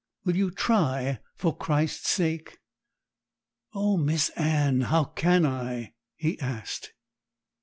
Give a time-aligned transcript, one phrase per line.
[0.25, 2.57] Will you try for Christ's sake?'
[3.75, 6.93] 'Oh, Miss Anne, how can I?' he asked.